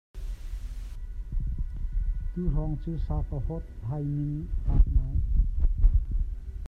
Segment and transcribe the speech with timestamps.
[2.33, 5.17] Tuhrawng cu sa ka hawthai ning a fak ngai.